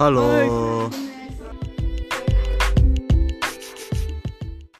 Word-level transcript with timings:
Hello. 0.00 0.88